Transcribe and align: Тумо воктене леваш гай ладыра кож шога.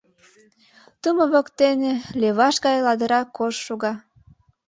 Тумо 1.01 1.23
воктене 1.33 1.93
леваш 2.21 2.55
гай 2.65 2.77
ладыра 2.85 3.21
кож 3.37 3.55
шога. 3.65 3.93